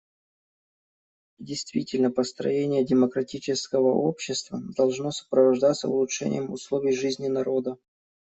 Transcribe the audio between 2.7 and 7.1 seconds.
демократического общества должно сопровождаться улучшением условий